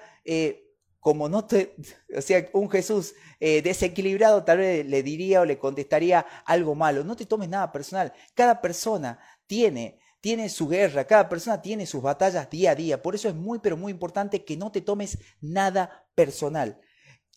como 1.02 1.28
no 1.28 1.46
te, 1.46 1.76
o 2.16 2.22
sea, 2.22 2.48
un 2.54 2.70
Jesús 2.70 3.16
eh, 3.40 3.64
desequilibrado 3.64 4.44
tal 4.44 4.60
vez 4.60 4.86
le 4.86 5.02
diría 5.02 5.42
o 5.42 5.46
le 5.46 5.58
contestaría 5.58 6.26
algo 6.46 6.76
malo. 6.76 7.04
No 7.04 7.16
te 7.16 7.26
tomes 7.26 7.50
nada 7.50 7.72
personal. 7.72 8.14
Cada 8.36 8.62
persona 8.62 9.20
tiene, 9.48 10.00
tiene 10.22 10.48
su 10.48 10.68
guerra, 10.68 11.06
cada 11.06 11.28
persona 11.28 11.60
tiene 11.60 11.88
sus 11.88 12.04
batallas 12.04 12.50
día 12.52 12.72
a 12.72 12.76
día. 12.76 13.02
Por 13.02 13.16
eso 13.16 13.28
es 13.28 13.36
muy, 13.36 13.58
pero 13.58 13.76
muy 13.76 13.92
importante 13.92 14.46
que 14.46 14.56
no 14.56 14.72
te 14.72 14.82
tomes 14.82 15.18
nada 15.42 16.08
personal. 16.14 16.80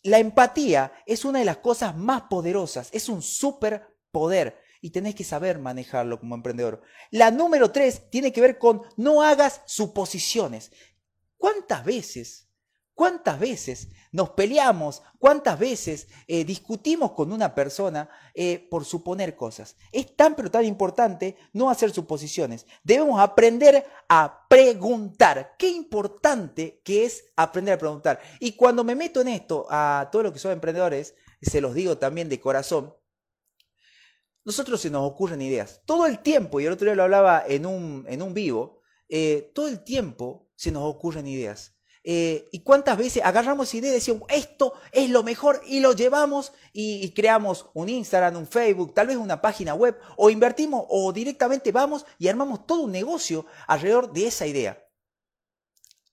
La 0.03 0.19
empatía 0.19 0.93
es 1.07 1.25
una 1.25 1.39
de 1.39 1.45
las 1.45 1.57
cosas 1.57 1.97
más 1.97 2.23
poderosas, 2.29 2.89
es 2.93 3.09
un 3.09 3.21
superpoder. 3.21 4.63
y 4.79 4.91
tenés 4.91 5.15
que 5.15 5.23
saber 5.23 5.57
manejarlo 5.57 6.19
como 6.19 6.35
emprendedor. 6.35 6.83
La 7.09 7.31
número 7.31 7.71
tres 7.71 8.11
tiene 8.11 8.31
que 8.31 8.41
ver 8.41 8.59
con 8.59 8.83
no 8.97 9.23
hagas 9.23 9.63
suposiciones. 9.65 10.71
¿Cuántas 11.37 11.83
veces 11.83 12.44
¿Cuántas 12.95 13.37
veces 13.37 13.89
nos 14.13 14.29
peleamos? 14.29 15.03
¿Cuántas 15.19 15.59
veces 15.59 16.07
eh, 16.27 16.45
discutimos 16.45 17.11
con 17.11 17.33
una 17.33 17.53
persona 17.53 18.09
eh, 18.33 18.67
por 18.71 18.85
suponer 18.85 19.35
cosas? 19.35 19.75
Es 19.91 20.15
tan 20.15 20.33
pero 20.33 20.49
tan 20.49 20.63
importante 20.63 21.35
no 21.51 21.69
hacer 21.69 21.91
suposiciones. 21.91 22.65
Debemos 22.85 23.19
aprender 23.19 23.85
a 24.07 24.47
preguntar. 24.47 25.55
Qué 25.59 25.69
importante 25.69 26.81
que 26.85 27.03
es 27.03 27.25
aprender 27.35 27.73
a 27.73 27.77
preguntar. 27.77 28.21
Y 28.39 28.53
cuando 28.53 28.85
me 28.85 28.95
meto 28.95 29.19
en 29.19 29.27
esto 29.27 29.67
a 29.69 30.07
todos 30.09 30.23
los 30.23 30.31
que 30.31 30.39
son 30.39 30.53
emprendedores, 30.53 31.15
se 31.41 31.59
los 31.59 31.73
digo 31.73 31.97
también 31.97 32.29
de 32.29 32.39
corazón, 32.39 32.95
nosotros 34.45 34.79
se 34.79 34.89
nos 34.89 35.03
ocurren 35.11 35.41
ideas. 35.41 35.81
Todo 35.85 36.05
el 36.05 36.19
tiempo, 36.19 36.61
y 36.61 36.65
el 36.65 36.71
otro 36.71 36.85
día 36.85 36.95
lo 36.95 37.03
hablaba 37.03 37.43
en 37.45 37.65
un, 37.65 38.05
en 38.07 38.21
un 38.21 38.33
vivo, 38.33 38.79
eh, 39.09 39.51
todo 39.53 39.67
el 39.67 39.83
tiempo 39.83 40.49
se 40.55 40.71
nos 40.71 40.83
ocurren 40.83 41.27
ideas. 41.27 41.74
Eh, 42.07 42.49
y 42.51 42.59
cuántas 42.59 42.99
veces 42.99 43.23
agarramos 43.25 43.73
ideas 43.73 43.93
y 43.93 43.95
decimos, 43.95 44.29
esto 44.29 44.73
es 44.91 45.09
lo 45.09 45.23
mejor 45.23 45.59
y 45.65 45.79
lo 45.79 45.93
llevamos 45.93 46.53
y, 46.71 47.09
creamos 47.15 47.65
un 47.73 47.89
Instagram, 47.89 48.35
un 48.35 48.45
Facebook, 48.45 48.93
tal 48.93 49.07
vez 49.07 49.17
una 49.17 49.41
página 49.41 49.73
web, 49.73 49.97
o 50.15 50.29
invertimos 50.29 50.85
o 50.87 51.11
directamente 51.11 51.71
vamos 51.71 52.05
y 52.19 52.27
armamos 52.27 52.67
todo 52.67 52.81
un 52.81 52.91
negocio 52.91 53.47
alrededor 53.65 54.13
de 54.13 54.27
esa 54.27 54.45
idea. 54.45 54.87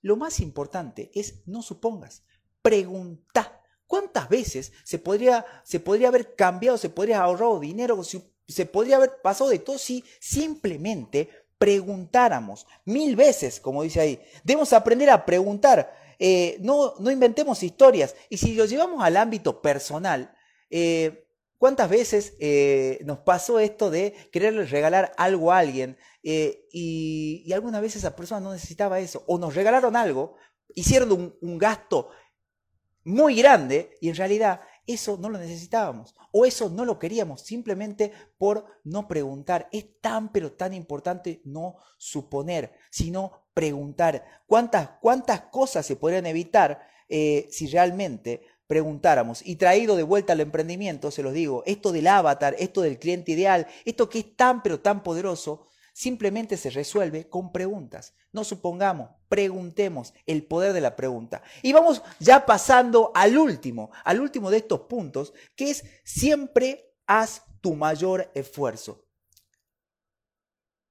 Lo 0.01 0.17
más 0.17 0.41
importante 0.41 1.11
es 1.15 1.43
no 1.45 1.61
supongas, 1.61 2.25
pregunta. 2.63 3.61
¿Cuántas 3.87 4.31
veces 4.31 4.73
se 4.85 4.99
podría, 4.99 5.45
se 5.63 5.79
podría 5.79 6.09
haber 6.09 6.35
cambiado, 6.35 6.79
se 6.79 6.89
podría 6.89 7.19
haber 7.19 7.29
ahorrado 7.29 7.61
dinero, 7.61 8.03
se 8.03 8.65
podría 8.65 8.97
haber 8.97 9.21
pasado 9.21 9.51
de 9.51 9.59
todo 9.59 9.77
si 9.77 10.03
simplemente 10.19 11.29
preguntáramos 11.63 12.67
mil 12.85 13.15
veces, 13.15 13.61
como 13.61 13.85
dice 13.85 14.01
ahí. 14.01 14.21
Debemos 14.43 14.73
aprender 14.73 15.09
a 15.11 15.25
preguntar. 15.25 15.97
Eh, 16.19 16.57
no, 16.59 16.95
no 16.99 17.09
inventemos 17.09 17.63
historias. 17.63 18.17
Y 18.29 18.39
si 18.39 18.57
lo 18.57 18.65
llevamos 18.65 19.01
al 19.05 19.17
ámbito 19.17 19.63
personal, 19.63 20.35
eh, 20.71 21.29
¿cuántas 21.59 21.89
veces 21.89 22.35
eh, 22.41 22.99
nos 23.05 23.19
pasó 23.19 23.61
esto 23.61 23.91
de 23.91 24.13
quererle 24.33 24.65
regalar 24.65 25.13
algo 25.17 25.53
a 25.53 25.59
alguien 25.59 25.97
y, 26.21 27.45
y, 27.47 27.53
algunas 27.53 27.81
veces 27.81 27.99
esa 27.99 28.17
persona 28.17 28.41
no 28.41 28.53
necesitaba 28.53 28.99
eso? 28.99 29.23
O 29.29 29.39
nos 29.39 29.55
regalaron 29.55 29.95
algo, 29.95 30.35
hicieron 30.75 31.13
un, 31.13 31.37
un 31.43 31.59
gasto 31.59 32.09
muy 33.05 33.37
grande 33.37 33.97
y 34.01 34.09
en 34.09 34.17
realidad 34.17 34.63
eso 34.87 35.17
no 35.17 35.29
lo 35.29 35.39
necesitábamos 35.39 36.15
o 36.33 36.45
eso 36.45 36.69
no 36.69 36.85
lo 36.85 36.99
queríamos 36.99 37.43
simplemente 37.43 38.13
por 38.39 38.67
no 38.85 39.07
preguntar. 39.07 39.69
Es 39.73 40.01
tan 40.01 40.33
pero 40.33 40.53
tan 40.53 40.75
importante 40.75 41.41
no 41.45 41.77
suponer, 41.99 42.73
sino 42.91 43.47
preguntar. 43.55 44.25
¿Cuántas, 44.47 44.91
cuántas 45.01 45.43
cosas 45.43 45.87
se 45.87 45.97
podrían 45.97 46.27
evitar 46.27 46.87
eh, 47.09 47.49
si 47.51 47.67
realmente 47.69 48.43
preguntáramos? 48.67 49.47
Y 49.47 49.57
traído 49.57 49.97
de 49.97 50.03
vuelta 50.03 50.33
al 50.33 50.41
emprendimiento, 50.41 51.11
se 51.11 51.23
los 51.23 51.33
digo, 51.33 51.63
esto 51.67 51.93
del 51.93 52.09
avatar, 52.09 52.57
esto 52.59 52.81
del 52.81 52.99
cliente 52.99 53.33
ideal, 53.33 53.67
esto 53.85 54.09
que 54.09 54.21
es 54.21 54.37
tan 54.37 54.63
pero 54.63 54.81
tan 54.81 55.03
poderoso, 55.03 55.69
simplemente 55.93 56.57
se 56.57 56.71
resuelve 56.71 57.29
con 57.29 57.53
preguntas. 57.53 58.15
No 58.33 58.45
supongamos, 58.45 59.11
preguntemos 59.29 60.15
el 60.27 60.45
poder 60.45 60.73
de 60.73 60.81
la 60.81 60.97
pregunta. 60.97 61.43
Y 61.63 61.73
vamos 61.73 62.03
ya 62.19 62.47
pasando 62.47 63.13
al 63.15 63.37
último, 63.37 63.91
al 64.05 64.21
último 64.21 64.51
de 64.51 64.59
estos 64.59 64.83
puntos, 64.83 65.33
que 65.55 65.71
es 65.71 65.85
siempre 66.05 66.95
haz 67.07 67.43
tu 67.61 67.75
mayor 67.75 68.31
esfuerzo. 68.35 69.07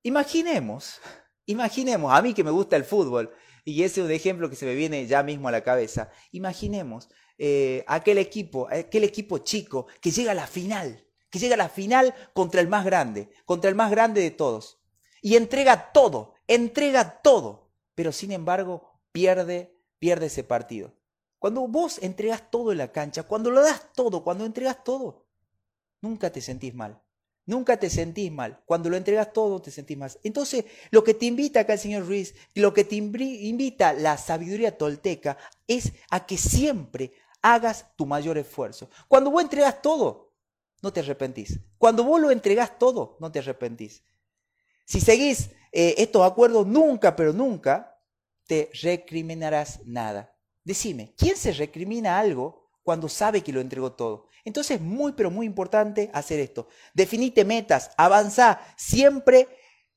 Imaginemos, 0.04 1.00
imaginemos, 1.46 2.14
a 2.14 2.22
mí 2.22 2.34
que 2.34 2.44
me 2.44 2.52
gusta 2.52 2.76
el 2.76 2.86
fútbol, 2.86 3.32
y 3.64 3.84
ese 3.84 4.02
es 4.02 4.06
un 4.06 4.12
ejemplo 4.12 4.50
que 4.50 4.56
se 4.56 4.66
me 4.66 4.74
viene 4.74 5.06
ya 5.06 5.22
mismo 5.22 5.48
a 5.48 5.52
la 5.52 5.64
cabeza, 5.64 6.10
imaginemos 6.32 7.10
eh, 7.38 7.84
aquel 7.88 8.18
equipo, 8.18 8.68
aquel 8.72 9.04
equipo 9.04 9.40
chico 9.40 9.88
que 10.00 10.10
llega 10.10 10.32
a 10.32 10.36
la 10.36 10.48
final, 10.48 11.08
que 11.30 11.38
llega 11.38 11.54
a 11.54 11.58
la 11.58 11.70
final 11.70 12.16
contra 12.34 12.62
el 12.62 12.68
más 12.68 12.84
grande, 12.84 13.30
contra 13.46 13.70
el 13.70 13.76
más 13.76 13.92
grande 13.92 14.22
de 14.22 14.32
todos 14.32 14.81
y 15.22 15.36
entrega 15.36 15.92
todo, 15.92 16.34
entrega 16.48 17.22
todo, 17.22 17.70
pero 17.96 18.12
sin 18.12 18.32
embargo 18.32 19.00
pierde, 19.12 19.78
pierde 20.00 20.26
ese 20.26 20.44
partido. 20.44 20.94
Cuando 21.40 21.68
vos 21.68 22.00
entregas 22.02 22.50
todo 22.52 22.72
en 22.72 22.80
la 22.80 22.92
cancha, 22.92 23.24
cuando 23.24 23.52
lo 23.52 23.62
das 23.62 23.94
todo, 23.94 24.24
cuando 24.24 24.46
entregas 24.46 24.84
todo, 24.84 25.26
nunca 26.02 26.32
te 26.32 26.42
sentís 26.42 26.74
mal. 26.74 27.02
Nunca 27.46 27.78
te 27.78 27.90
sentís 27.90 28.32
mal. 28.32 28.62
Cuando 28.66 28.90
lo 28.90 28.98
entregas 28.98 29.34
todo, 29.34 29.62
te 29.62 29.72
sentís 29.72 29.98
mal. 29.98 30.12
Entonces, 30.24 30.66
lo 30.92 31.04
que 31.04 31.14
te 31.14 31.26
invita 31.26 31.62
acá 31.62 31.74
el 31.74 31.80
señor 31.80 32.06
Ruiz, 32.06 32.36
lo 32.54 32.74
que 32.74 32.84
te 32.84 32.96
invita 32.96 33.94
la 33.94 34.18
sabiduría 34.18 34.78
tolteca, 34.78 35.38
es 35.68 35.92
a 36.12 36.26
que 36.26 36.38
siempre 36.38 37.14
hagas 37.42 37.88
tu 37.96 38.06
mayor 38.06 38.38
esfuerzo. 38.38 38.90
Cuando 39.08 39.32
vos 39.32 39.42
entregas 39.42 39.82
todo, 39.82 40.34
no 40.82 40.94
te 40.94 41.00
arrepentís. 41.00 41.60
Cuando 41.78 42.04
vos 42.04 42.22
lo 42.22 42.32
entregás 42.32 42.78
todo, 42.78 43.18
no 43.20 43.32
te 43.32 43.40
arrepentís. 43.40 44.04
Si 44.92 45.00
seguís 45.00 45.52
eh, 45.72 45.96
estos 46.00 46.30
acuerdos, 46.30 46.68
nunca, 46.68 47.16
pero 47.16 47.32
nunca 47.32 47.98
te 48.46 48.70
recriminarás 48.82 49.80
nada. 49.86 50.36
Decime, 50.66 51.14
¿quién 51.18 51.38
se 51.38 51.54
recrimina 51.54 52.20
algo 52.20 52.68
cuando 52.84 53.08
sabe 53.08 53.40
que 53.40 53.54
lo 53.54 53.62
entregó 53.62 53.94
todo? 53.94 54.28
Entonces 54.44 54.76
es 54.76 54.82
muy, 54.82 55.14
pero 55.14 55.32
muy 55.32 55.46
importante 55.46 56.12
hacer 56.14 56.42
esto. 56.42 56.68
Definite 56.94 57.46
metas, 57.46 57.92
avanza 57.96 58.60
siempre, 58.76 59.48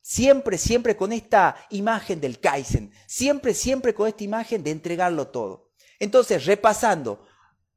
siempre, 0.00 0.58
siempre 0.58 0.96
con 0.96 1.10
esta 1.10 1.56
imagen 1.70 2.20
del 2.20 2.38
Kaizen, 2.38 2.92
siempre, 3.08 3.52
siempre 3.52 3.94
con 3.94 4.06
esta 4.06 4.22
imagen 4.22 4.62
de 4.62 4.70
entregarlo 4.70 5.26
todo. 5.26 5.72
Entonces, 5.98 6.46
repasando, 6.46 7.26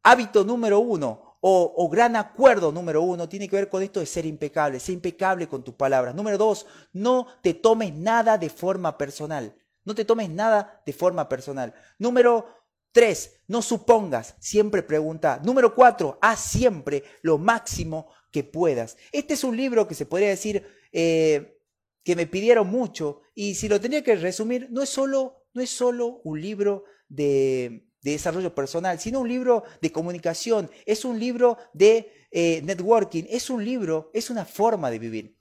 hábito 0.04 0.44
número 0.44 0.78
uno, 0.78 1.27
o, 1.40 1.90
gran 1.90 2.16
acuerdo 2.16 2.72
número 2.72 3.02
uno 3.02 3.30
tiene 3.30 3.48
que 3.48 3.56
ver 3.56 3.70
con 3.70 3.84
esto 3.84 4.00
de 4.00 4.06
ser 4.06 4.26
impecable, 4.26 4.80
ser 4.80 4.94
impecable 4.94 5.48
con 5.48 5.64
tus 5.64 5.76
palabras. 5.76 6.16
Número 6.16 6.38
dos, 6.38 6.66
no 6.94 7.28
te 7.42 7.54
tomes 7.54 7.94
nada 7.94 8.38
de 8.38 8.50
forma 8.50 8.98
personal. 8.98 9.56
No 9.86 9.96
te 9.96 10.04
tomes 10.04 10.30
nada 10.30 10.82
de 10.86 10.94
forma 10.94 11.30
personal. 11.30 11.74
Número 12.00 12.48
tres, 12.92 13.40
no 13.48 13.62
supongas, 13.62 14.36
siempre 14.40 14.84
pregunta. 14.84 15.40
Número 15.44 15.74
cuatro, 15.76 16.18
haz 16.22 16.40
siempre 16.40 17.04
lo 17.22 17.38
máximo 17.38 18.08
que 18.32 18.44
puedas. 18.44 18.98
Este 19.12 19.36
es 19.36 19.44
un 19.44 19.56
libro 19.56 19.88
que 19.88 19.96
se 19.96 20.06
podría 20.06 20.30
decir 20.30 20.66
eh, 20.92 21.62
que 22.04 22.16
me 22.16 22.28
pidieron 22.28 22.68
mucho 22.68 23.22
y 23.36 23.56
si 23.56 23.70
lo 23.70 23.80
tenía 23.80 24.04
que 24.04 24.16
resumir, 24.16 24.68
no 24.72 24.82
es 24.82 24.90
solo, 24.90 25.46
no 25.54 25.62
es 25.62 25.70
solo 25.70 26.20
un 26.24 26.42
libro 26.42 26.84
de, 27.08 27.87
de 28.08 28.14
desarrollo 28.14 28.56
personal, 28.56 29.02
sino 29.02 29.20
un 29.20 29.28
libro 29.28 29.66
de 29.82 29.92
comunicación, 29.92 30.72
es 30.86 31.04
un 31.04 31.20
libro 31.20 31.58
de 31.74 32.10
eh, 32.32 32.62
networking, 32.64 33.26
es 33.30 33.50
un 33.50 33.66
libro, 33.66 34.12
es 34.14 34.30
una 34.30 34.46
forma 34.46 34.90
de 34.90 34.98
vivir. 34.98 35.38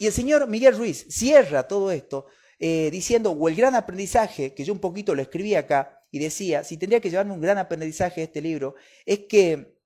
Y 0.00 0.06
el 0.06 0.12
señor 0.12 0.48
Miguel 0.48 0.76
Ruiz 0.76 1.06
cierra 1.08 1.68
todo 1.68 1.92
esto 1.92 2.26
eh, 2.58 2.88
diciendo, 2.90 3.30
o 3.30 3.48
el 3.48 3.54
gran 3.54 3.76
aprendizaje, 3.76 4.54
que 4.54 4.64
yo 4.64 4.72
un 4.72 4.80
poquito 4.80 5.14
lo 5.14 5.22
escribí 5.22 5.54
acá 5.54 6.04
y 6.10 6.18
decía, 6.18 6.64
si 6.64 6.76
tendría 6.78 6.98
que 6.98 7.10
llevarme 7.10 7.32
un 7.32 7.40
gran 7.40 7.58
aprendizaje 7.58 8.22
de 8.22 8.24
este 8.24 8.40
libro, 8.40 8.74
es 9.06 9.20
que 9.28 9.78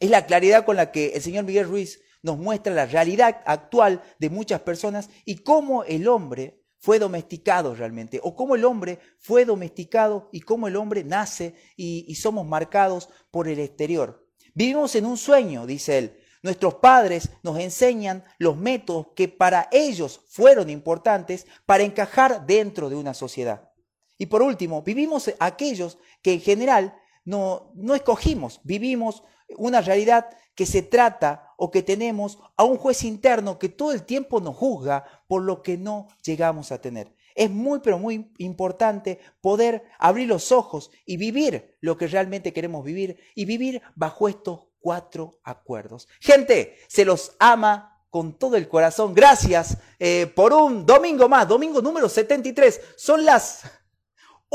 es 0.00 0.08
la 0.08 0.24
claridad 0.24 0.64
con 0.64 0.76
la 0.76 0.90
que 0.90 1.08
el 1.08 1.20
señor 1.20 1.44
Miguel 1.44 1.68
Ruiz 1.68 2.00
nos 2.22 2.38
muestra 2.38 2.72
la 2.72 2.86
realidad 2.86 3.42
actual 3.44 4.02
de 4.18 4.30
muchas 4.30 4.62
personas 4.62 5.10
y 5.26 5.36
cómo 5.36 5.84
el 5.84 6.08
hombre 6.08 6.62
fue 6.78 6.98
domesticado 6.98 7.74
realmente, 7.74 8.20
o 8.22 8.34
cómo 8.34 8.54
el 8.54 8.64
hombre 8.64 8.98
fue 9.18 9.44
domesticado 9.44 10.28
y 10.32 10.40
cómo 10.40 10.68
el 10.68 10.76
hombre 10.76 11.04
nace 11.04 11.54
y, 11.76 12.14
somos 12.16 12.46
marcados 12.46 13.08
por 13.30 13.48
el 13.48 13.58
exterior. 13.58 14.26
Vivimos 14.54 14.94
en 14.94 15.06
un 15.06 15.16
sueño, 15.16 15.66
dice 15.66 15.98
él. 15.98 16.20
Nuestros 16.42 16.74
padres 16.76 17.30
nos 17.42 17.58
enseñan 17.58 18.24
los 18.38 18.56
métodos 18.56 19.08
que 19.16 19.26
para 19.26 19.68
ellos 19.72 20.20
fueron 20.28 20.70
importantes 20.70 21.46
para 21.64 21.82
encajar 21.82 22.46
dentro 22.46 22.88
de 22.88 22.96
una 22.96 23.14
sociedad. 23.14 23.72
Y 24.16 24.26
por 24.26 24.42
último, 24.42 24.82
vivimos 24.82 25.30
aquellos 25.40 25.98
que 26.22 26.34
en 26.34 26.40
general 26.40 26.94
no, 27.24 27.72
no 27.74 27.94
escogimos, 27.94 28.60
vivimos 28.62 29.24
una 29.56 29.80
realidad 29.80 30.26
que 30.54 30.66
se 30.66 30.82
trata 30.82 31.54
o 31.56 31.70
que 31.70 31.82
tenemos 31.82 32.38
a 32.56 32.64
un 32.64 32.76
juez 32.76 33.04
interno 33.04 33.58
que 33.58 33.68
todo 33.68 33.92
el 33.92 34.04
tiempo 34.04 34.40
nos 34.40 34.56
juzga 34.56 35.04
por 35.28 35.42
lo 35.42 35.62
que 35.62 35.76
no 35.76 36.08
llegamos 36.22 36.72
a 36.72 36.80
tener. 36.80 37.14
Es 37.34 37.50
muy, 37.50 37.80
pero 37.80 37.98
muy 37.98 38.32
importante 38.38 39.20
poder 39.42 39.84
abrir 39.98 40.26
los 40.28 40.52
ojos 40.52 40.90
y 41.04 41.18
vivir 41.18 41.76
lo 41.80 41.98
que 41.98 42.06
realmente 42.06 42.52
queremos 42.52 42.82
vivir 42.82 43.18
y 43.34 43.44
vivir 43.44 43.82
bajo 43.94 44.28
estos 44.28 44.68
cuatro 44.80 45.38
acuerdos. 45.44 46.08
Gente, 46.20 46.78
se 46.88 47.04
los 47.04 47.36
ama 47.38 48.02
con 48.08 48.38
todo 48.38 48.56
el 48.56 48.68
corazón. 48.68 49.12
Gracias 49.12 49.76
eh, 49.98 50.26
por 50.34 50.54
un 50.54 50.86
domingo 50.86 51.28
más, 51.28 51.46
domingo 51.46 51.82
número 51.82 52.08
73. 52.08 52.80
Son 52.96 53.22
las 53.24 53.64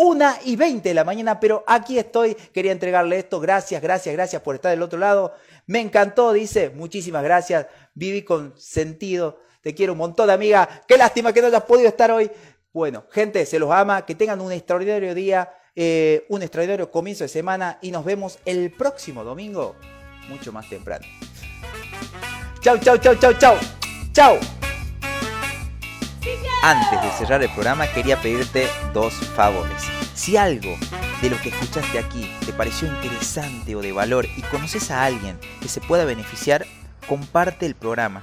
una 0.01 0.37
y 0.43 0.55
20 0.55 0.89
de 0.89 0.95
la 0.95 1.03
mañana, 1.03 1.39
pero 1.39 1.63
aquí 1.67 1.99
estoy. 1.99 2.35
Quería 2.35 2.71
entregarle 2.71 3.19
esto. 3.19 3.39
Gracias, 3.39 3.81
gracias, 3.81 4.13
gracias 4.13 4.41
por 4.41 4.55
estar 4.55 4.71
del 4.71 4.81
otro 4.81 4.97
lado. 4.97 5.33
Me 5.67 5.79
encantó, 5.79 6.33
dice. 6.33 6.71
Muchísimas 6.71 7.23
gracias. 7.23 7.67
Viví 7.93 8.23
con 8.23 8.53
sentido. 8.57 9.39
Te 9.61 9.75
quiero 9.75 9.93
un 9.93 9.99
montón, 9.99 10.29
amiga. 10.29 10.67
Qué 10.87 10.97
lástima 10.97 11.31
que 11.31 11.41
no 11.41 11.47
hayas 11.47 11.63
podido 11.63 11.87
estar 11.87 12.09
hoy. 12.09 12.31
Bueno, 12.73 13.05
gente, 13.11 13.45
se 13.45 13.59
los 13.59 13.71
ama. 13.71 14.03
Que 14.05 14.15
tengan 14.15 14.41
un 14.41 14.51
extraordinario 14.51 15.13
día, 15.13 15.53
eh, 15.75 16.25
un 16.29 16.41
extraordinario 16.41 16.89
comienzo 16.89 17.23
de 17.23 17.27
semana 17.27 17.77
y 17.81 17.91
nos 17.91 18.03
vemos 18.03 18.39
el 18.45 18.71
próximo 18.71 19.23
domingo, 19.23 19.75
mucho 20.29 20.51
más 20.51 20.67
temprano. 20.67 21.05
Chau, 22.61 22.79
chau, 22.79 22.97
chau, 22.97 23.15
chau, 23.15 23.33
chau. 23.33 23.55
Chau. 24.13 24.60
Antes 26.63 27.01
de 27.01 27.09
cerrar 27.17 27.41
el 27.41 27.49
programa 27.49 27.87
quería 27.87 28.21
pedirte 28.21 28.67
dos 28.93 29.15
favores. 29.35 29.81
Si 30.13 30.37
algo 30.37 30.77
de 31.19 31.31
lo 31.31 31.41
que 31.41 31.49
escuchaste 31.49 31.97
aquí 31.97 32.31
te 32.45 32.53
pareció 32.53 32.87
interesante 32.87 33.75
o 33.75 33.81
de 33.81 33.91
valor 33.91 34.27
y 34.37 34.43
conoces 34.43 34.91
a 34.91 35.03
alguien 35.03 35.39
que 35.59 35.67
se 35.67 35.81
pueda 35.81 36.05
beneficiar, 36.05 36.67
comparte 37.07 37.65
el 37.65 37.73
programa. 37.73 38.21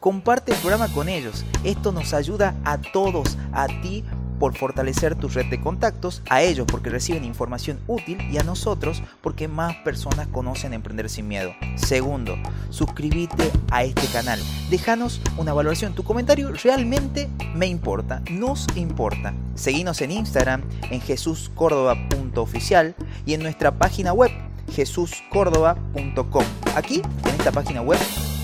Comparte 0.00 0.52
el 0.52 0.58
programa 0.58 0.88
con 0.88 1.08
ellos. 1.08 1.46
Esto 1.64 1.92
nos 1.92 2.12
ayuda 2.12 2.54
a 2.66 2.76
todos, 2.76 3.38
a 3.54 3.68
ti 3.68 4.04
por 4.42 4.56
fortalecer 4.56 5.14
tu 5.14 5.28
red 5.28 5.46
de 5.46 5.60
contactos, 5.60 6.20
a 6.28 6.42
ellos 6.42 6.66
porque 6.68 6.90
reciben 6.90 7.24
información 7.24 7.78
útil 7.86 8.18
y 8.28 8.38
a 8.38 8.42
nosotros 8.42 9.00
porque 9.20 9.46
más 9.46 9.76
personas 9.84 10.26
conocen 10.26 10.74
Emprender 10.74 11.08
sin 11.08 11.28
Miedo. 11.28 11.52
Segundo, 11.76 12.34
suscríbete 12.68 13.52
a 13.70 13.84
este 13.84 14.08
canal. 14.08 14.40
Déjanos 14.68 15.20
una 15.36 15.52
valoración. 15.52 15.94
Tu 15.94 16.02
comentario 16.02 16.50
realmente 16.54 17.28
me 17.54 17.68
importa, 17.68 18.20
nos 18.32 18.66
importa. 18.76 19.32
Seguinos 19.54 20.00
en 20.00 20.10
Instagram 20.10 20.62
en 20.90 21.00
jesuscórdoba.oficial 21.00 22.96
y 23.24 23.34
en 23.34 23.44
nuestra 23.44 23.78
página 23.78 24.12
web 24.12 24.32
jesuscórdoba.com. 24.72 26.44
Aquí, 26.74 27.00
en 27.28 27.34
esta 27.38 27.52
página 27.52 27.80
web, 27.80 28.00